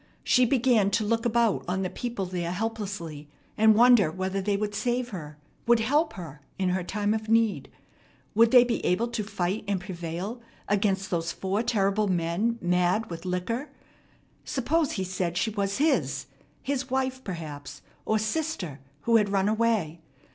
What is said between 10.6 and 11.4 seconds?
against those